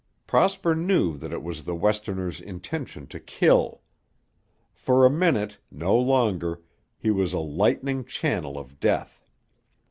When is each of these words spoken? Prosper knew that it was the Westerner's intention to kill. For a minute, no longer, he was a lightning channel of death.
Prosper 0.25 0.73
knew 0.73 1.15
that 1.17 1.31
it 1.31 1.43
was 1.43 1.63
the 1.63 1.75
Westerner's 1.75 2.41
intention 2.41 3.05
to 3.05 3.19
kill. 3.19 3.83
For 4.73 5.05
a 5.05 5.11
minute, 5.11 5.59
no 5.69 5.95
longer, 5.95 6.63
he 6.97 7.11
was 7.11 7.33
a 7.33 7.39
lightning 7.39 8.03
channel 8.05 8.57
of 8.57 8.79
death. 8.79 9.21